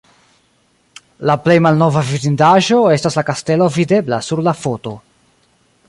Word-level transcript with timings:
La 1.31 1.35
plej 1.47 1.57
malnova 1.65 2.03
vidindaĵo 2.13 2.79
estas 2.97 3.19
la 3.21 3.25
kastelo 3.29 3.69
videbla 3.79 4.21
sur 4.31 4.43
la 4.49 4.57
foto. 4.65 4.97